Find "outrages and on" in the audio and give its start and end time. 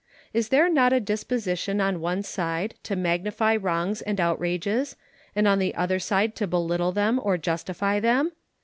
4.19-5.59